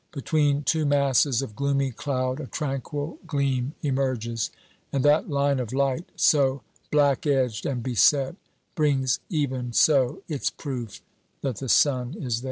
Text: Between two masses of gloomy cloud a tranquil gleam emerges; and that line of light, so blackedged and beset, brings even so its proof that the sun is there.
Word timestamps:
Between 0.11 0.63
two 0.63 0.83
masses 0.87 1.43
of 1.43 1.55
gloomy 1.55 1.91
cloud 1.91 2.39
a 2.39 2.47
tranquil 2.47 3.19
gleam 3.27 3.75
emerges; 3.83 4.49
and 4.91 5.05
that 5.05 5.29
line 5.29 5.59
of 5.59 5.71
light, 5.71 6.05
so 6.15 6.63
blackedged 6.91 7.67
and 7.67 7.83
beset, 7.83 8.35
brings 8.73 9.19
even 9.29 9.73
so 9.73 10.23
its 10.27 10.49
proof 10.49 11.01
that 11.41 11.57
the 11.57 11.69
sun 11.69 12.15
is 12.19 12.39
there. 12.39 12.39